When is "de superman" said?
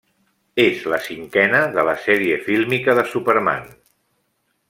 3.01-3.69